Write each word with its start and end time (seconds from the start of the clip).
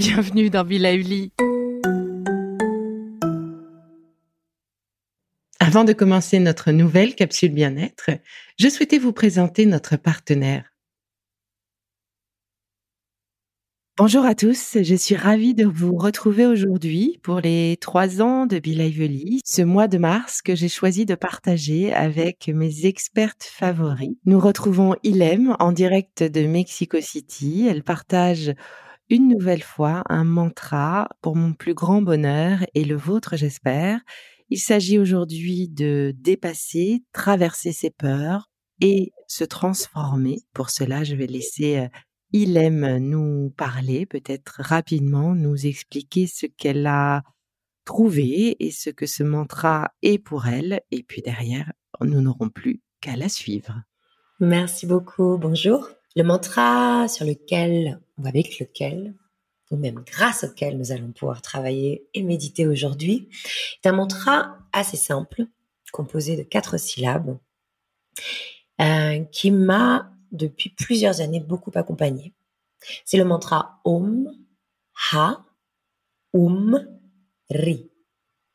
bienvenue 0.00 0.48
dans 0.48 0.64
Villa 0.64 0.94
Uli. 0.94 1.30
Avant 5.58 5.84
de 5.84 5.92
commencer 5.92 6.38
notre 6.38 6.72
nouvelle 6.72 7.14
capsule 7.14 7.52
bien-être, 7.52 8.08
je 8.58 8.70
souhaitais 8.70 8.96
vous 8.96 9.12
présenter 9.12 9.66
notre 9.66 9.98
partenaire. 9.98 10.72
Bonjour 13.98 14.24
à 14.24 14.34
tous, 14.34 14.78
je 14.80 14.94
suis 14.94 15.16
ravie 15.16 15.52
de 15.52 15.66
vous 15.66 15.94
retrouver 15.94 16.46
aujourd'hui 16.46 17.20
pour 17.22 17.40
les 17.40 17.76
trois 17.78 18.22
ans 18.22 18.46
de 18.46 18.58
Be 18.58 18.68
Lively, 18.68 19.42
ce 19.44 19.60
mois 19.60 19.86
de 19.86 19.98
mars 19.98 20.40
que 20.40 20.54
j'ai 20.54 20.70
choisi 20.70 21.04
de 21.04 21.14
partager 21.14 21.92
avec 21.92 22.48
mes 22.48 22.86
expertes 22.86 23.44
favoris. 23.44 24.16
Nous 24.24 24.40
retrouvons 24.40 24.94
Ilem 25.02 25.56
en 25.58 25.72
direct 25.72 26.22
de 26.22 26.46
Mexico 26.46 27.02
City. 27.02 27.66
Elle 27.68 27.82
partage 27.82 28.54
une 29.10 29.28
nouvelle 29.28 29.62
fois 29.62 30.02
un 30.08 30.24
mantra 30.24 31.08
pour 31.20 31.36
mon 31.36 31.52
plus 31.52 31.74
grand 31.74 32.00
bonheur 32.00 32.60
et 32.74 32.84
le 32.84 32.96
vôtre, 32.96 33.36
j'espère. 33.36 34.00
Il 34.48 34.58
s'agit 34.58 34.98
aujourd'hui 34.98 35.68
de 35.68 36.14
dépasser, 36.16 37.02
traverser 37.12 37.72
ses 37.72 37.90
peurs 37.90 38.48
et 38.80 39.12
se 39.28 39.44
transformer. 39.44 40.38
Pour 40.54 40.70
cela, 40.70 41.04
je 41.04 41.14
vais 41.14 41.26
laisser 41.26 41.78
euh, 41.78 41.88
il 42.32 42.54
nous 43.00 43.50
parler, 43.56 44.06
peut-être 44.06 44.60
rapidement, 44.60 45.34
nous 45.34 45.66
expliquer 45.66 46.28
ce 46.28 46.46
qu'elle 46.46 46.86
a 46.86 47.22
trouvé 47.84 48.56
et 48.64 48.70
ce 48.70 48.90
que 48.90 49.06
ce 49.06 49.24
mantra 49.24 49.90
est 50.02 50.18
pour 50.18 50.46
elle. 50.46 50.80
Et 50.92 51.02
puis 51.02 51.22
derrière, 51.22 51.72
nous 52.00 52.20
n'aurons 52.20 52.48
plus 52.48 52.82
qu'à 53.00 53.16
la 53.16 53.28
suivre. 53.28 53.82
Merci 54.38 54.86
beaucoup. 54.86 55.38
Bonjour. 55.38 55.88
Le 56.14 56.22
mantra 56.22 57.08
sur 57.08 57.26
lequel, 57.26 58.00
avec 58.26 58.58
lequel, 58.58 59.14
ou 59.70 59.76
même 59.76 60.02
grâce 60.06 60.44
auquel 60.44 60.78
nous 60.78 60.92
allons 60.92 61.12
pouvoir 61.12 61.42
travailler 61.42 62.08
et 62.14 62.22
méditer 62.22 62.66
aujourd'hui, 62.66 63.28
est 63.82 63.88
un 63.88 63.92
mantra 63.92 64.58
assez 64.72 64.96
simple, 64.96 65.46
composé 65.92 66.36
de 66.36 66.42
quatre 66.42 66.78
syllabes, 66.78 67.38
euh, 68.80 69.20
qui 69.32 69.50
m'a 69.50 70.10
depuis 70.32 70.70
plusieurs 70.70 71.20
années 71.20 71.40
beaucoup 71.40 71.72
accompagné. 71.74 72.34
C'est 73.04 73.18
le 73.18 73.24
mantra 73.24 73.80
Om, 73.84 74.30
Ha, 75.12 75.44
Um, 76.32 76.86
Ri. 77.50 77.90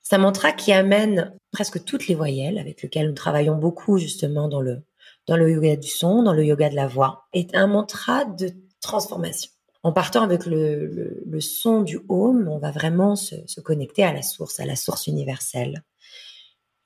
C'est 0.02 0.16
un 0.16 0.20
mantra 0.20 0.54
qui 0.54 0.72
amène 0.72 1.38
presque 1.52 1.84
toutes 1.84 2.08
les 2.08 2.16
voyelles 2.16 2.58
avec 2.58 2.82
lesquelles 2.82 3.08
nous 3.08 3.14
travaillons 3.14 3.58
beaucoup 3.58 3.98
justement 3.98 4.48
dans 4.48 4.62
le, 4.62 4.84
dans 5.28 5.36
le 5.36 5.52
yoga 5.52 5.76
du 5.76 5.90
son, 5.90 6.24
dans 6.24 6.34
le 6.34 6.46
yoga 6.46 6.70
de 6.70 6.76
la 6.76 6.88
voix, 6.88 7.28
est 7.34 7.54
un 7.56 7.68
mantra 7.68 8.24
de 8.24 8.54
transformation. 8.82 9.52
En 9.86 9.92
partant 9.92 10.24
avec 10.24 10.48
le, 10.48 11.40
son 11.40 11.84
du 11.84 12.00
Om, 12.10 12.48
on 12.48 12.58
va 12.58 12.72
vraiment 12.72 13.16
se, 13.16 13.62
connecter 13.62 14.04
à 14.04 14.14
la 14.14 14.24
source, 14.24 14.60
à 14.60 14.66
la 14.66 14.76
source 14.76 15.06
universelle. 15.06 15.84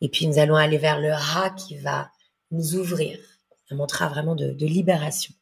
Et 0.02 0.10
puis 0.10 0.28
nous 0.28 0.38
allons 0.38 0.58
aller 0.58 0.78
vers 0.78 1.00
le 1.00 1.14
Ha 1.14 1.52
qui 1.52 1.78
va 1.78 2.12
nous 2.52 2.76
ouvrir, 2.76 3.18
un 3.70 3.78
mantra 3.78 4.10
vraiment 4.10 4.36
de, 4.36 4.66
libération. 4.66 5.34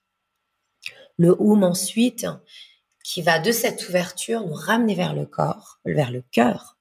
Le 1.18 1.36
Oum 1.42 1.64
ensuite, 1.64 2.28
qui 3.04 3.24
va 3.24 3.40
de 3.40 3.52
cette 3.52 3.90
ouverture 3.90 4.46
nous 4.46 4.54
ramener 4.54 4.94
vers 4.94 5.16
le 5.16 5.26
corps, 5.26 5.80
vers 5.84 6.12
le 6.12 6.22
cœur. 6.22 6.78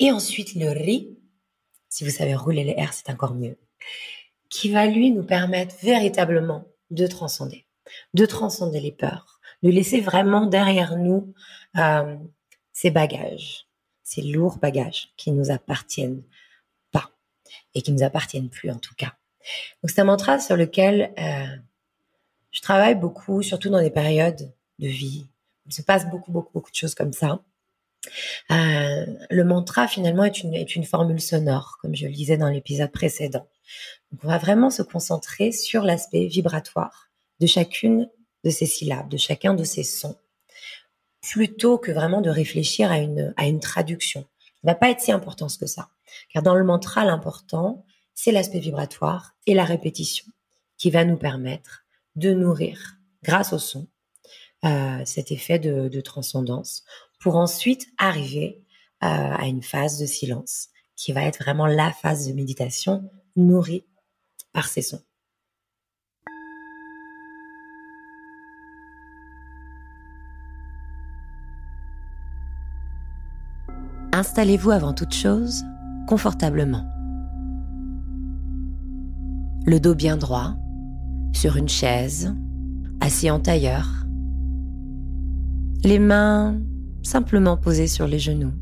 Et 0.00 0.10
ensuite 0.10 0.56
le 0.56 0.70
Ri, 0.70 1.16
si 1.88 2.02
vous 2.02 2.10
savez 2.10 2.34
rouler 2.34 2.64
les 2.64 2.84
R, 2.84 2.92
c'est 2.92 3.08
encore 3.08 3.36
mieux, 3.36 3.56
qui 4.50 4.72
va 4.72 4.86
lui 4.86 5.12
nous 5.12 5.24
permettre 5.24 5.76
véritablement 5.80 6.66
de 6.90 7.06
transcender, 7.06 7.68
de 8.14 8.26
transcender 8.26 8.80
les 8.80 8.90
peurs, 8.90 9.33
de 9.64 9.70
laisser 9.70 10.00
vraiment 10.00 10.46
derrière 10.46 10.96
nous 10.96 11.32
euh, 11.78 12.16
ces 12.72 12.90
bagages, 12.90 13.66
ces 14.02 14.20
lourds 14.20 14.58
bagages 14.58 15.08
qui 15.16 15.32
nous 15.32 15.50
appartiennent 15.50 16.22
pas 16.92 17.10
et 17.74 17.80
qui 17.80 17.90
nous 17.90 18.02
appartiennent 18.02 18.50
plus 18.50 18.70
en 18.70 18.78
tout 18.78 18.94
cas. 18.94 19.14
Donc 19.82 19.90
c'est 19.90 20.00
un 20.00 20.04
mantra 20.04 20.38
sur 20.38 20.56
lequel 20.56 21.14
euh, 21.18 21.56
je 22.50 22.60
travaille 22.60 22.94
beaucoup, 22.94 23.42
surtout 23.42 23.70
dans 23.70 23.80
des 23.80 23.90
périodes 23.90 24.52
de 24.78 24.88
vie. 24.88 25.26
Il 25.66 25.72
se 25.72 25.82
passe 25.82 26.08
beaucoup, 26.10 26.30
beaucoup, 26.30 26.52
beaucoup 26.52 26.70
de 26.70 26.76
choses 26.76 26.94
comme 26.94 27.14
ça. 27.14 27.40
Euh, 28.50 29.06
le 29.30 29.44
mantra 29.44 29.88
finalement 29.88 30.24
est 30.24 30.42
une, 30.42 30.52
est 30.52 30.76
une 30.76 30.84
formule 30.84 31.22
sonore, 31.22 31.78
comme 31.80 31.96
je 31.96 32.06
le 32.06 32.12
disais 32.12 32.36
dans 32.36 32.50
l'épisode 32.50 32.92
précédent. 32.92 33.48
Donc 34.12 34.24
on 34.24 34.28
va 34.28 34.36
vraiment 34.36 34.68
se 34.68 34.82
concentrer 34.82 35.52
sur 35.52 35.84
l'aspect 35.84 36.26
vibratoire 36.26 37.08
de 37.40 37.46
chacune 37.46 38.10
de 38.44 38.50
ces 38.50 38.66
syllabes, 38.66 39.08
de 39.08 39.16
chacun 39.16 39.54
de 39.54 39.64
ces 39.64 39.82
sons, 39.82 40.16
plutôt 41.20 41.78
que 41.78 41.90
vraiment 41.90 42.20
de 42.20 42.30
réfléchir 42.30 42.90
à 42.90 42.98
une, 42.98 43.32
à 43.36 43.46
une 43.46 43.60
traduction. 43.60 44.26
Va 44.62 44.74
pas 44.74 44.90
être 44.90 45.00
si 45.00 45.12
important 45.12 45.48
que 45.58 45.66
ça. 45.66 45.88
Car 46.32 46.42
dans 46.42 46.54
le 46.54 46.64
mantra, 46.64 47.04
l'important, 47.04 47.84
c'est 48.14 48.32
l'aspect 48.32 48.60
vibratoire 48.60 49.34
et 49.46 49.54
la 49.54 49.64
répétition 49.64 50.26
qui 50.76 50.90
va 50.90 51.04
nous 51.04 51.16
permettre 51.16 51.84
de 52.16 52.32
nourrir, 52.32 52.96
grâce 53.22 53.52
au 53.52 53.58
son, 53.58 53.88
euh, 54.64 55.02
cet 55.04 55.32
effet 55.32 55.58
de, 55.58 56.00
transcendance 56.00 56.84
pour 57.20 57.36
ensuite 57.36 57.86
arriver 57.98 58.62
euh, 59.02 59.06
à 59.06 59.46
une 59.46 59.62
phase 59.62 59.98
de 59.98 60.06
silence 60.06 60.68
qui 60.96 61.12
va 61.12 61.22
être 61.22 61.42
vraiment 61.42 61.66
la 61.66 61.90
phase 61.92 62.28
de 62.28 62.32
méditation 62.32 63.10
nourrie 63.36 63.84
par 64.52 64.68
ces 64.68 64.82
sons. 64.82 65.02
Installez-vous 74.14 74.70
avant 74.70 74.92
toute 74.92 75.12
chose 75.12 75.64
confortablement. 76.06 76.88
Le 79.66 79.80
dos 79.80 79.96
bien 79.96 80.16
droit, 80.16 80.54
sur 81.32 81.56
une 81.56 81.68
chaise, 81.68 82.32
assis 83.00 83.28
en 83.28 83.40
tailleur, 83.40 84.06
les 85.82 85.98
mains 85.98 86.60
simplement 87.02 87.56
posées 87.56 87.88
sur 87.88 88.06
les 88.06 88.20
genoux, 88.20 88.52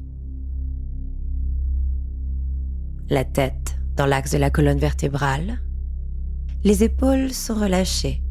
la 3.11 3.27
tête 3.27 3.77
dans 3.95 4.07
l'axe 4.07 4.31
de 4.31 4.39
la 4.39 4.49
colonne 4.49 4.79
vertébrale, 4.79 5.59
les 6.65 6.83
épaules 6.83 7.31
sont 7.31 7.57
relâchées 7.57 8.23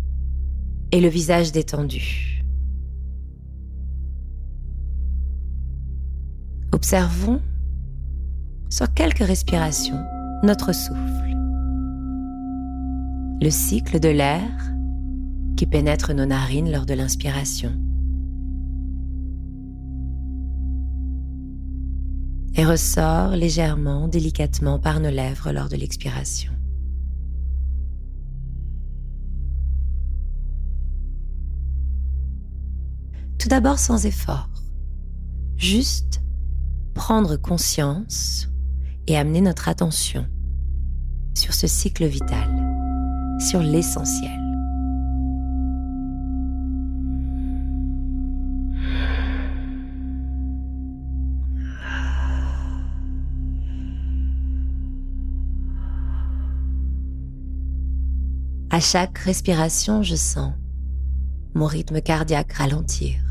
et 0.92 1.00
le 1.00 1.08
visage 1.08 1.52
détendu. 1.52 2.41
Observons 6.84 7.40
sur 8.72 8.92
quelques 8.96 9.20
respirations 9.20 10.04
notre 10.42 10.74
souffle 10.74 11.38
le 13.40 13.52
cycle 13.52 14.00
de 14.00 14.10
l'air 14.10 14.50
qui 15.58 15.68
pénètre 15.68 16.16
nos 16.16 16.26
narines 16.26 16.72
lors 16.72 16.88
de 16.88 16.96
l'inspiration. 16.96 17.72
et 22.56 22.66
ressort 22.66 23.36
légèrement, 23.36 24.08
délicatement 24.08 24.80
par 24.80 25.00
nos 25.00 25.12
lèvres 25.12 25.52
lors 25.52 25.70
de 25.70 25.76
l'expiration. 25.76 26.52
Tout 33.38 33.50
d'abord 33.50 33.78
sans 33.78 34.06
effort, 34.06 34.50
juste 35.58 36.21
prendre 36.94 37.38
conscience 37.38 38.50
et 39.08 39.18
amener 39.18 39.42
notre 39.42 39.70
attention 39.70 40.26
sur 41.34 41.54
ce 41.54 41.68
cycle 41.68 42.06
vital 42.06 42.50
sur 43.40 43.62
l'essentiel. 43.62 44.32
À 58.74 58.80
chaque 58.80 59.18
respiration, 59.18 60.02
je 60.02 60.16
sens 60.16 60.54
mon 61.54 61.66
rythme 61.66 62.02
cardiaque 62.02 62.54
ralentir. 62.54 63.31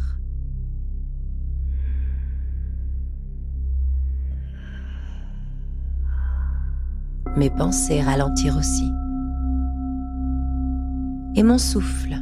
Mes 7.41 7.49
pensées 7.49 8.03
ralentir 8.03 8.59
aussi 8.59 8.93
et 11.35 11.43
mon 11.43 11.57
souffle 11.57 12.19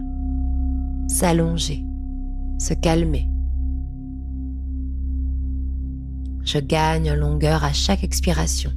s'allonger, 1.09 1.85
se 2.61 2.73
calmer. 2.73 3.29
Je 6.45 6.61
gagne 6.61 7.11
en 7.11 7.17
longueur 7.17 7.65
à 7.65 7.73
chaque 7.73 8.05
expiration. 8.05 8.71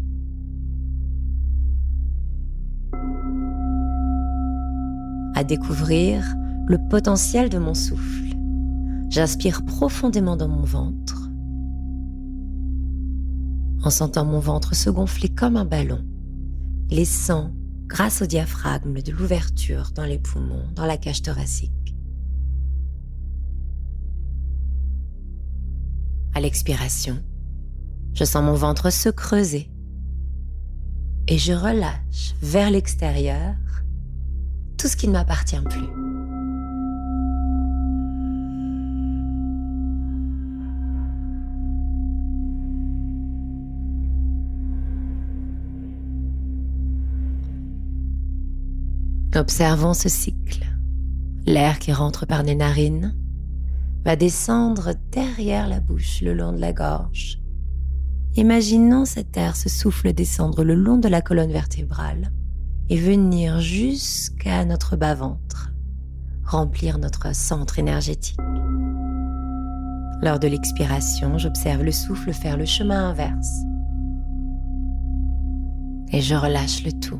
À 5.36 5.44
découvrir 5.44 6.24
le 6.66 6.80
potentiel 6.90 7.50
de 7.50 7.60
mon 7.60 7.76
souffle. 7.76 8.36
J'inspire 9.10 9.64
profondément 9.64 10.38
dans 10.38 10.48
mon 10.48 10.64
ventre 10.64 11.22
en 13.84 13.90
sentant 13.90 14.26
mon 14.26 14.40
ventre 14.40 14.76
se 14.76 14.90
gonfler 14.90 15.30
comme 15.30 15.58
un 15.58 15.66
ballon, 15.66 16.04
laissant, 16.92 17.52
grâce 17.88 18.22
au 18.22 18.26
diaphragme, 18.26 19.02
de 19.02 19.12
l'ouverture 19.12 19.92
dans 19.96 20.06
les 20.06 20.20
poumons, 20.20 20.68
dans 20.76 20.86
la 20.86 20.98
cage 20.98 21.22
thoracique. 21.22 21.72
À 26.34 26.42
l'expiration, 26.42 27.18
je 28.14 28.26
sens 28.26 28.44
mon 28.44 28.54
ventre 28.54 28.92
se 28.92 29.10
creuser 29.10 29.72
et 31.28 31.38
je 31.38 31.54
relâche 31.54 32.36
vers 32.42 32.70
l'extérieur 32.70 33.56
tout 34.78 34.88
ce 34.88 34.98
qui 34.98 35.08
ne 35.08 35.14
m'appartient 35.14 35.62
plus. 35.62 36.11
Observons 49.42 49.96
ce 49.96 50.08
cycle. 50.08 50.64
L'air 51.48 51.80
qui 51.80 51.92
rentre 51.92 52.28
par 52.28 52.44
les 52.44 52.54
narines 52.54 53.16
va 54.06 54.16
descendre 54.16 54.94
derrière 55.12 55.68
la 55.68 55.80
bouche, 55.80 56.22
le 56.22 56.36
long 56.36 56.52
de 56.52 56.60
la 56.60 56.74
gorge. 56.74 57.42
Imaginons 58.36 59.04
cet 59.04 59.36
air 59.38 59.56
se 59.56 59.68
souffle 59.68 60.14
descendre 60.14 60.64
le 60.64 60.76
long 60.76 60.98
de 60.98 61.08
la 61.08 61.24
colonne 61.24 61.52
vertébrale 61.52 62.32
et 62.88 62.98
venir 62.98 63.60
jusqu'à 63.62 64.64
notre 64.64 64.96
bas-ventre, 64.96 65.74
remplir 66.44 67.00
notre 67.00 67.34
centre 67.34 67.80
énergétique. 67.80 68.38
Lors 70.22 70.38
de 70.38 70.50
l'expiration, 70.50 71.40
j'observe 71.40 71.82
le 71.82 71.92
souffle 71.92 72.32
faire 72.32 72.58
le 72.58 72.66
chemin 72.66 73.10
inverse. 73.10 73.64
Et 76.12 76.22
je 76.22 76.36
relâche 76.36 76.84
le 76.84 76.92
tout. 76.92 77.20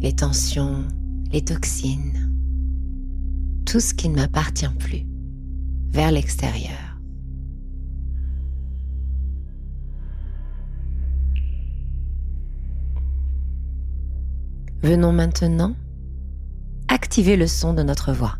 Les 0.00 0.12
tensions, 0.12 0.84
les 1.32 1.42
toxines, 1.42 2.32
tout 3.64 3.80
ce 3.80 3.94
qui 3.94 4.08
ne 4.08 4.16
m'appartient 4.16 4.68
plus 4.78 5.06
vers 5.90 6.10
l'extérieur. 6.10 7.00
Venons 14.82 15.12
maintenant 15.12 15.74
activer 16.88 17.36
le 17.36 17.46
son 17.46 17.74
de 17.74 17.82
notre 17.82 18.12
voix 18.12 18.38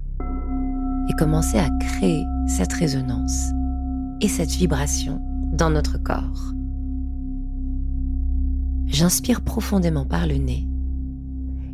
et 1.09 1.13
commencer 1.15 1.59
à 1.59 1.69
créer 1.81 2.25
cette 2.47 2.73
résonance 2.73 3.51
et 4.21 4.29
cette 4.29 4.51
vibration 4.51 5.21
dans 5.53 5.71
notre 5.71 5.99
corps. 5.99 6.53
J'inspire 8.87 9.41
profondément 9.41 10.07
par 10.07 10.27
le 10.27 10.37
nez 10.37 10.69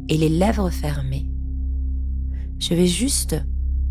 et 0.09 0.17
les 0.17 0.29
lèvres 0.29 0.71
fermées. 0.71 1.29
Je 2.59 2.75
vais 2.75 2.87
juste 2.87 3.37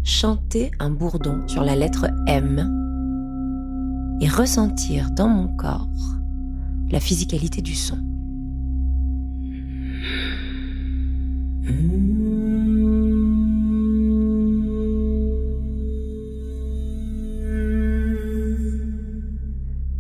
chanter 0.04 0.72
un 0.80 0.90
bourdon 0.90 1.48
sur 1.48 1.64
la 1.64 1.76
lettre 1.76 2.08
M 2.28 2.78
et 4.22 4.28
ressentir 4.28 5.12
dans 5.12 5.28
mon 5.28 5.48
corps 5.56 5.88
la 6.90 7.00
physicalité 7.00 7.62
du 7.62 7.76
son. 7.76 7.98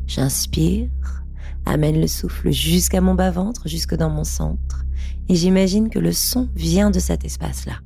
J'inspire, 0.07 0.89
amène 1.65 2.01
le 2.01 2.07
souffle 2.07 2.51
jusqu'à 2.51 2.99
mon 2.99 3.15
bas-ventre, 3.15 3.67
jusque 3.67 3.95
dans 3.95 4.09
mon 4.09 4.25
centre, 4.25 4.85
et 5.31 5.35
j'imagine 5.35 5.89
que 5.89 5.97
le 5.97 6.11
son 6.11 6.49
vient 6.57 6.91
de 6.91 6.99
cet 6.99 7.23
espace-là. 7.23 7.79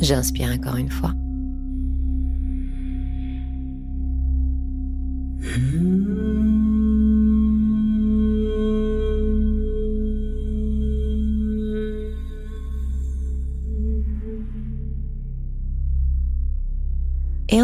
J'inspire 0.00 0.52
encore 0.52 0.76
une 0.76 0.90
fois. 0.90 1.12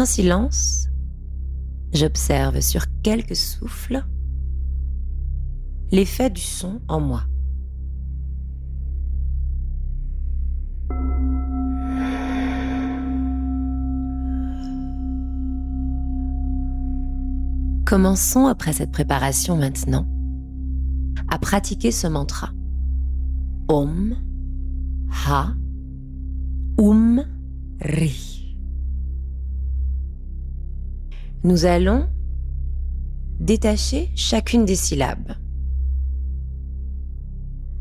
En 0.05 0.07
silence, 0.07 0.87
j'observe 1.91 2.61
sur 2.61 2.83
quelques 3.01 3.35
souffles 3.35 4.05
l'effet 5.91 6.29
du 6.29 6.43
son 6.43 6.79
en 6.87 6.99
moi. 6.99 7.23
Commençons 17.87 18.45
après 18.45 18.73
cette 18.73 18.91
préparation 18.91 19.57
maintenant 19.57 20.07
à 21.31 21.39
pratiquer 21.39 21.89
ce 21.89 22.05
mantra. 22.05 22.51
Om, 23.69 24.13
Ha, 25.25 25.55
Um, 26.77 27.23
Ri. 27.81 28.24
Nous 31.45 31.65
allons 31.65 32.07
détacher 33.39 34.09
chacune 34.15 34.65
des 34.65 34.73
syllabes. 34.73 35.33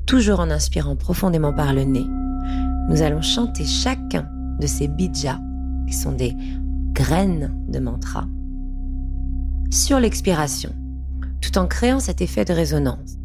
Toujours 0.06 0.40
en 0.40 0.50
inspirant 0.50 0.96
profondément 0.96 1.54
par 1.54 1.72
le 1.72 1.84
nez, 1.84 2.04
nous 2.90 3.00
allons 3.00 3.22
chanter 3.22 3.64
chacun 3.64 4.28
de 4.60 4.66
ces 4.66 4.86
bijas, 4.86 5.40
qui 5.88 5.94
sont 5.94 6.12
des 6.12 6.34
graines 6.92 7.58
de 7.72 7.78
mantra, 7.78 8.26
sur 9.70 9.98
l'expiration, 9.98 10.74
tout 11.40 11.56
en 11.56 11.66
créant 11.66 12.00
cet 12.00 12.20
effet 12.20 12.44
de 12.44 12.52
résonance. 12.52 13.16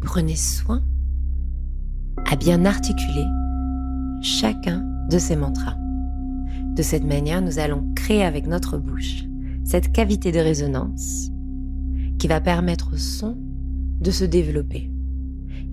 Prenez 0.00 0.34
soin 0.34 0.82
à 2.28 2.34
bien 2.34 2.64
articuler 2.64 3.26
chacun 4.22 4.84
de 5.08 5.18
ces 5.18 5.36
mantras. 5.36 5.76
De 6.80 6.82
cette 6.82 7.04
manière, 7.04 7.42
nous 7.42 7.58
allons 7.58 7.92
créer 7.94 8.24
avec 8.24 8.46
notre 8.46 8.78
bouche 8.78 9.24
cette 9.64 9.92
cavité 9.92 10.32
de 10.32 10.38
résonance 10.38 11.28
qui 12.18 12.26
va 12.26 12.40
permettre 12.40 12.94
au 12.94 12.96
son 12.96 13.36
de 14.00 14.10
se 14.10 14.24
développer. 14.24 14.90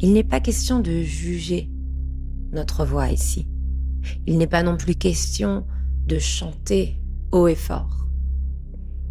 Il 0.02 0.12
n'est 0.12 0.26
pas 0.26 0.42
question 0.42 0.82
de 0.82 1.04
juger 1.04 1.72
notre 2.52 2.84
voix 2.84 3.10
ici. 3.10 3.48
Il 4.26 4.38
n'est 4.38 4.48
pas 4.48 4.64
non 4.64 4.76
plus 4.76 4.96
question 4.96 5.66
de 6.08 6.20
chanter 6.20 7.00
haut 7.32 7.48
et 7.48 7.56
fort. 7.56 8.10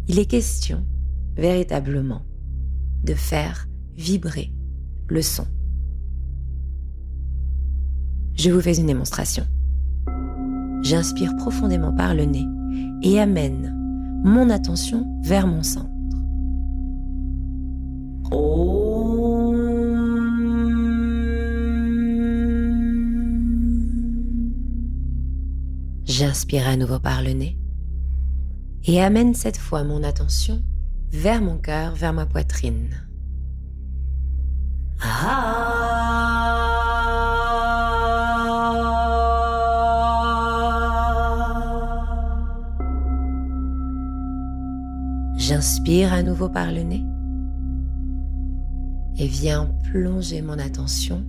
Il 0.07 0.19
est 0.19 0.29
question 0.29 0.85
véritablement 1.35 2.21
de 3.05 3.15
faire 3.15 3.67
vibrer 3.95 4.53
le 5.07 5.23
son. 5.23 5.47
Je 8.35 8.51
vous 8.51 8.61
fais 8.61 8.77
une 8.77 8.85
démonstration. 8.85 9.47
J'inspire 10.89 11.35
profondément 11.35 11.91
par 11.91 12.15
le 12.15 12.23
nez 12.23 12.47
et 13.01 13.19
amène 13.19 13.73
mon 14.23 14.49
attention 14.49 15.05
vers 15.21 15.45
mon 15.45 15.61
centre. 15.61 15.89
J'inspire 26.05 26.69
à 26.69 26.77
nouveau 26.77 26.99
par 26.99 27.21
le 27.21 27.33
nez 27.33 27.59
et 28.85 29.01
amène 29.01 29.33
cette 29.33 29.57
fois 29.57 29.83
mon 29.83 30.03
attention 30.03 30.63
vers 31.11 31.41
mon 31.41 31.57
cœur, 31.57 31.95
vers 31.95 32.13
ma 32.13 32.25
poitrine. 32.25 32.95
Ah 35.01 35.46
J'inspire 45.47 46.11
à 46.11 46.23
nouveau 46.23 46.49
par 46.49 46.73
le 46.73 46.81
nez 46.81 47.05
et 49.17 49.27
viens 49.27 49.71
plonger 49.89 50.41
mon 50.41 50.59
attention 50.59 51.23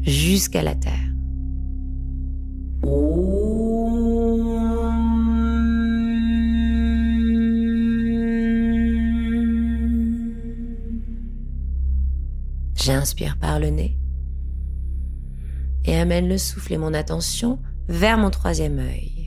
jusqu'à 0.00 0.62
la 0.62 0.74
terre. 0.74 0.94
J'inspire 12.76 13.36
par 13.38 13.60
le 13.60 13.68
nez 13.68 13.98
et 15.84 15.96
amène 15.96 16.30
le 16.30 16.38
souffle 16.38 16.72
et 16.72 16.78
mon 16.78 16.94
attention 16.94 17.58
vers 17.88 18.16
mon 18.16 18.30
troisième 18.30 18.78
œil. 18.78 19.19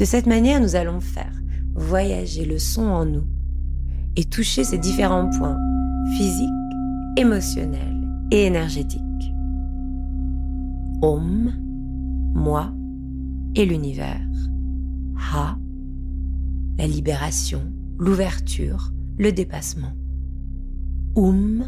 De 0.00 0.06
cette 0.06 0.26
manière, 0.26 0.62
nous 0.62 0.76
allons 0.76 1.00
faire 1.00 1.42
voyager 1.74 2.46
le 2.46 2.58
son 2.58 2.84
en 2.84 3.04
nous 3.04 3.26
et 4.16 4.24
toucher 4.24 4.64
ces 4.64 4.78
différents 4.78 5.28
points 5.28 5.58
physiques, 6.16 6.48
émotionnels 7.18 8.08
et 8.30 8.46
énergétiques. 8.46 9.02
Om, 11.02 11.52
moi 12.34 12.72
et 13.54 13.66
l'univers. 13.66 14.26
Ha, 15.34 15.58
la 16.78 16.86
libération, 16.86 17.70
l'ouverture, 17.98 18.94
le 19.18 19.32
dépassement. 19.32 19.92
Oum, 21.14 21.66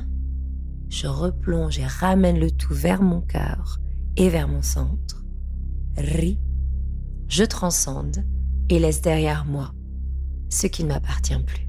je 0.89 1.07
replonge 1.07 1.79
et 1.79 1.87
ramène 1.87 2.39
le 2.39 2.51
tout 2.51 2.73
vers 2.73 3.03
mon 3.03 3.21
cœur 3.21 3.79
et 4.17 4.31
vers 4.31 4.49
mon 4.49 4.62
centre. 4.62 5.23
Ri, 5.99 6.39
je 7.33 7.45
transcende 7.45 8.27
et 8.69 8.79
laisse 8.79 9.01
derrière 9.01 9.47
moi 9.47 9.73
ce 10.51 10.67
qui 10.67 10.85
ne 10.85 10.89
m'appartient 10.89 11.43
plus. 11.47 11.67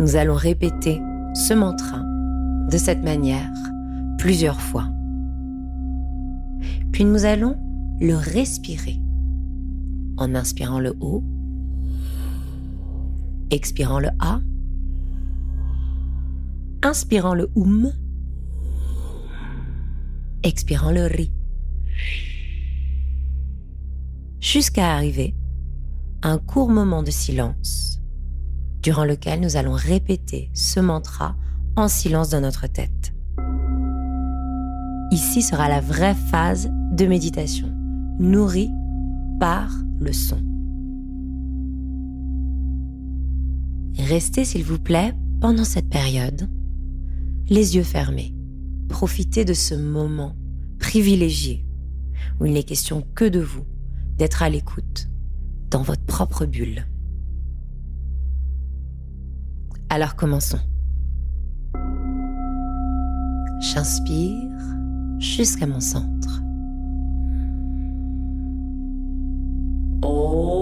Nous 0.00 0.16
allons 0.16 0.34
répéter 0.34 1.00
ce 1.32 1.54
mantra 1.54 2.02
de 2.72 2.76
cette 2.76 3.04
manière 3.04 3.52
plusieurs 4.18 4.60
fois. 4.60 4.88
Puis 6.90 7.04
nous 7.04 7.24
allons 7.24 7.56
le 8.00 8.16
respirer 8.16 9.00
en 10.16 10.34
inspirant 10.34 10.80
le 10.80 10.96
O, 10.98 11.22
expirant 13.52 14.00
le 14.00 14.08
A, 14.18 14.40
inspirant 16.82 17.34
le 17.34 17.48
OUM, 17.54 17.92
expirant 20.42 20.90
le 20.90 21.06
RI 21.06 21.30
jusqu'à 24.44 24.92
arriver 24.94 25.34
à 26.20 26.28
un 26.28 26.38
court 26.38 26.68
moment 26.68 27.02
de 27.02 27.10
silence, 27.10 27.98
durant 28.82 29.04
lequel 29.04 29.40
nous 29.40 29.56
allons 29.56 29.72
répéter 29.72 30.50
ce 30.52 30.80
mantra 30.80 31.34
en 31.76 31.88
silence 31.88 32.28
dans 32.28 32.42
notre 32.42 32.66
tête. 32.66 33.14
Ici 35.10 35.40
sera 35.40 35.68
la 35.68 35.80
vraie 35.80 36.14
phase 36.14 36.68
de 36.92 37.06
méditation, 37.06 37.72
nourrie 38.18 38.70
par 39.40 39.70
le 39.98 40.12
son. 40.12 40.38
Restez, 43.98 44.44
s'il 44.44 44.64
vous 44.64 44.78
plaît, 44.78 45.14
pendant 45.40 45.64
cette 45.64 45.88
période, 45.88 46.50
les 47.48 47.76
yeux 47.76 47.82
fermés. 47.82 48.34
Profitez 48.90 49.46
de 49.46 49.54
ce 49.54 49.74
moment 49.74 50.36
privilégié 50.78 51.64
où 52.40 52.44
il 52.44 52.52
n'est 52.52 52.62
question 52.62 53.06
que 53.14 53.24
de 53.24 53.40
vous 53.40 53.64
d'être 54.16 54.42
à 54.42 54.48
l'écoute, 54.48 55.08
dans 55.70 55.82
votre 55.82 56.04
propre 56.04 56.46
bulle. 56.46 56.86
Alors 59.88 60.16
commençons. 60.16 60.60
J'inspire 63.60 64.50
jusqu'à 65.18 65.66
mon 65.66 65.80
centre. 65.80 66.42
J'inspire 70.02 70.53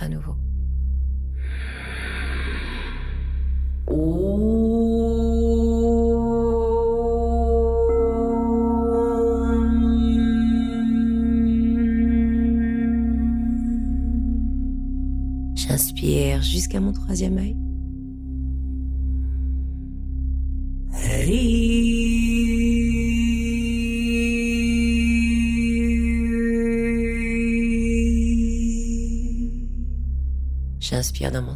à 0.00 0.08
nouveau. 0.08 0.36
J'inspire 15.54 16.42
jusqu'à 16.42 16.80
mon 16.80 16.92
troisième 16.92 17.38
œil. 17.38 17.56
J'inspire 31.20 31.32
dans 31.32 31.42
mon. 31.42 31.52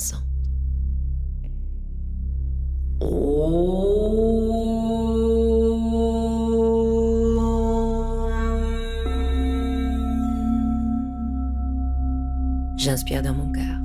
J'inspire 12.76 13.23
dans 13.23 13.33
mon 13.33 13.50
cœur. 13.52 13.80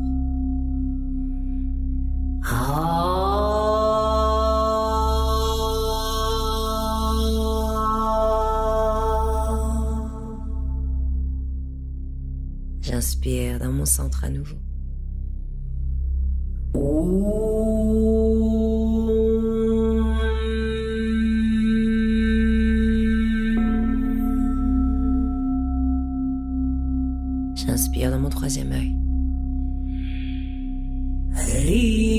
J'inspire 12.82 13.60
dans 13.60 13.72
mon 13.72 13.86
centre 13.86 14.26
à 14.26 14.30
nouveau. 14.30 14.58
Hari 31.70 32.19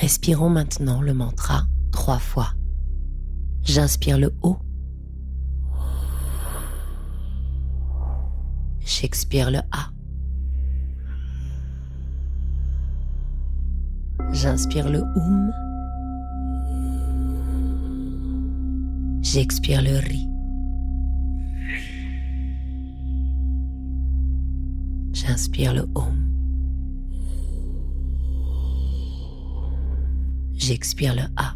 Respirons 0.00 0.48
maintenant 0.48 1.02
le 1.02 1.12
mantra 1.12 1.66
trois 1.92 2.18
fois. 2.18 2.54
J'inspire 3.62 4.16
le 4.16 4.32
O 4.42 4.56
J'expire 9.00 9.50
le 9.50 9.60
A. 9.72 9.90
J'inspire 14.30 14.90
le 14.90 15.00
OUM. 15.16 15.52
J'expire 19.22 19.80
le 19.80 19.96
RI. 20.00 20.28
J'inspire 25.14 25.72
le 25.72 25.88
OM. 25.94 26.18
J'expire 30.56 31.14
le 31.14 31.22
A. 31.38 31.54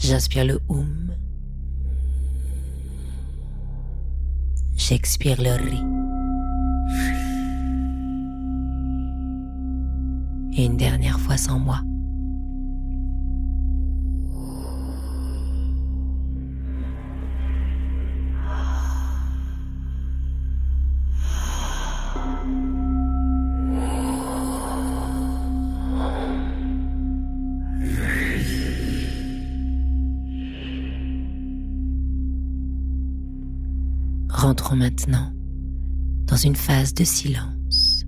J'inspire 0.00 0.44
le 0.44 0.58
OUM. 0.68 1.14
J'expire 4.86 5.40
le 5.40 5.52
RI. 5.52 5.82
Et 10.52 10.66
une 10.66 10.76
dernière 10.76 11.18
fois 11.18 11.38
sans 11.38 11.58
moi. 11.58 11.80
Maintenant 34.72 35.32
dans 36.26 36.36
une 36.36 36.56
phase 36.56 36.94
de 36.94 37.04
silence 37.04 38.02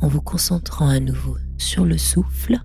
en 0.00 0.08
vous 0.08 0.22
concentrant 0.22 0.88
à 0.88 1.00
nouveau 1.00 1.36
sur 1.58 1.84
le 1.84 1.98
souffle 1.98 2.58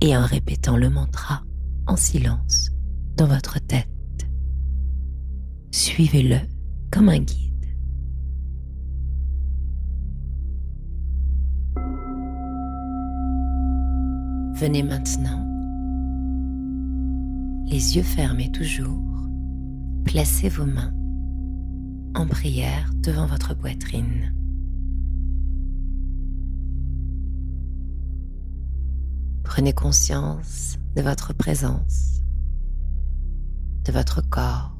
et 0.00 0.16
en 0.16 0.24
répétant 0.24 0.76
le 0.76 0.90
mantra 0.90 1.44
en 1.86 1.94
silence 1.94 2.70
dans 3.16 3.26
votre 3.26 3.60
tête. 3.60 3.86
Suivez-le 5.70 6.38
comme 6.90 7.10
un 7.10 7.20
guide. 7.20 7.76
Venez 14.56 14.82
maintenant, 14.82 15.46
les 17.66 17.96
yeux 17.96 18.02
fermés 18.02 18.50
toujours, 18.50 19.28
placez 20.04 20.48
vos 20.48 20.66
mains 20.66 20.92
en 22.14 22.26
prière 22.26 22.90
devant 22.94 23.26
votre 23.26 23.54
poitrine. 23.54 24.34
Prenez 29.44 29.72
conscience 29.72 30.78
de 30.96 31.02
votre 31.02 31.32
présence, 31.32 32.22
de 33.84 33.92
votre 33.92 34.20
corps, 34.28 34.76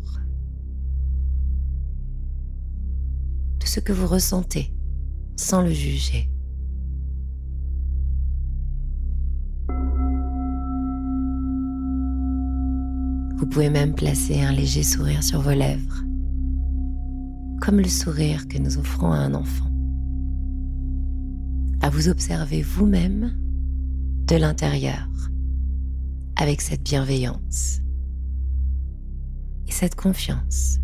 de 3.60 3.66
ce 3.66 3.80
que 3.80 3.92
vous 3.92 4.06
ressentez 4.06 4.74
sans 5.36 5.62
le 5.62 5.72
juger. 5.72 6.28
Vous 13.36 13.46
pouvez 13.48 13.70
même 13.70 13.94
placer 13.94 14.40
un 14.40 14.52
léger 14.52 14.82
sourire 14.82 15.22
sur 15.22 15.40
vos 15.40 15.50
lèvres 15.50 16.02
comme 17.64 17.78
le 17.78 17.88
sourire 17.88 18.48
que 18.48 18.58
nous 18.58 18.76
offrons 18.76 19.12
à 19.12 19.18
un 19.18 19.34
enfant. 19.34 19.70
À 21.80 21.90
vous 21.90 22.08
observer 22.08 22.60
vous-même 22.60 23.32
de 24.26 24.34
l'intérieur 24.34 25.08
avec 26.34 26.60
cette 26.60 26.82
bienveillance 26.82 27.80
et 29.68 29.70
cette 29.70 29.94
confiance. 29.94 30.80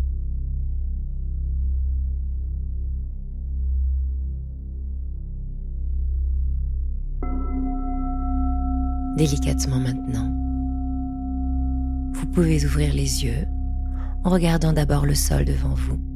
Délicatement 9.17 9.81
maintenant, 9.81 10.31
vous 12.13 12.27
pouvez 12.27 12.65
ouvrir 12.65 12.93
les 12.93 13.25
yeux 13.25 13.45
en 14.23 14.29
regardant 14.29 14.71
d'abord 14.71 15.05
le 15.05 15.15
sol 15.15 15.43
devant 15.43 15.73
vous 15.73 16.08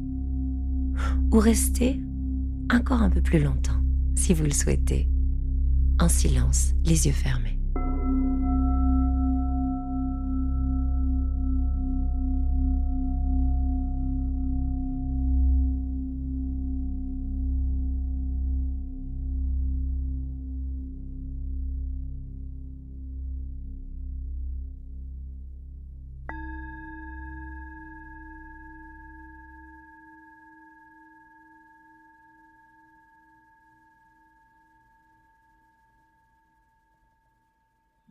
ou 1.33 1.39
rester 1.39 1.99
encore 2.71 3.01
un 3.01 3.09
peu 3.09 3.21
plus 3.21 3.39
longtemps, 3.39 3.81
si 4.15 4.33
vous 4.33 4.43
le 4.43 4.51
souhaitez, 4.51 5.09
en 5.99 6.07
silence, 6.07 6.73
les 6.85 7.07
yeux 7.07 7.13
fermés. 7.13 7.59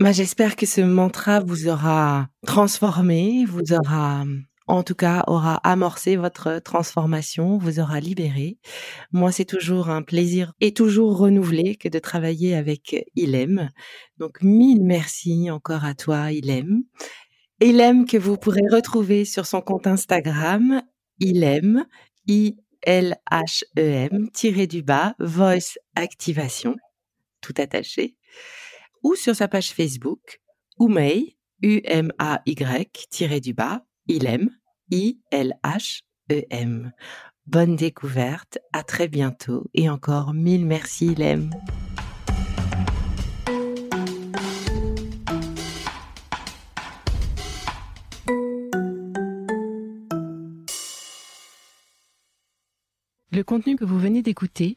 Bah, 0.02 0.10
j'espère 0.10 0.56
que 0.56 0.66
ce 0.66 0.80
mantra 0.80 1.38
vous 1.38 1.68
aura 1.68 2.28
transformé, 2.44 3.44
vous 3.44 3.72
aura, 3.72 4.24
en 4.66 4.82
tout 4.82 4.96
cas, 4.96 5.22
aura 5.28 5.58
amorcé 5.58 6.16
votre 6.16 6.58
transformation, 6.58 7.56
vous 7.56 7.78
aura 7.78 8.00
libéré. 8.00 8.58
Moi, 9.12 9.30
c'est 9.30 9.44
toujours 9.44 9.90
un 9.90 10.02
plaisir 10.02 10.54
et 10.60 10.74
toujours 10.74 11.18
renouvelé 11.18 11.76
que 11.76 11.88
de 11.88 12.00
travailler 12.00 12.56
avec 12.56 12.96
Ilem. 13.14 13.70
Donc, 14.18 14.42
mille 14.42 14.82
merci 14.82 15.52
encore 15.52 15.84
à 15.84 15.94
toi, 15.94 16.32
Ilem. 16.32 16.82
Ilem 17.60 18.04
que 18.04 18.16
vous 18.16 18.36
pourrez 18.36 18.66
retrouver 18.72 19.24
sur 19.24 19.46
son 19.46 19.60
compte 19.60 19.86
Instagram, 19.86 20.82
Ilem, 21.20 21.86
I-L-H-E-M, 22.26 23.20
tiré 24.32 24.66
du 24.66 24.82
bas, 24.82 25.14
Voice 25.20 25.78
Activation, 25.94 26.74
tout 27.40 27.54
attaché 27.56 28.16
ou 29.02 29.14
sur 29.14 29.34
sa 29.34 29.48
page 29.48 29.72
Facebook, 29.72 30.40
Umay, 30.80 31.36
U-M-A-Y, 31.62 33.40
du 33.40 33.54
bas, 33.54 33.84
Ilem, 34.08 34.50
I-L-H-E-M. 34.90 36.92
Bonne 37.46 37.76
découverte, 37.76 38.58
à 38.72 38.82
très 38.82 39.08
bientôt 39.08 39.64
et 39.74 39.90
encore 39.90 40.34
mille 40.34 40.66
merci 40.66 41.08
Ilem. 41.08 41.50
Le 53.34 53.42
contenu 53.42 53.76
que 53.76 53.86
vous 53.86 53.98
venez 53.98 54.20
d'écouter 54.20 54.76